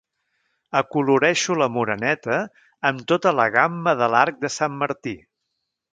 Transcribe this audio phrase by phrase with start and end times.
[0.79, 2.39] Acoloreixo la Moreneta
[2.91, 5.15] amb tota la gamma de l'arc de Sant Martí.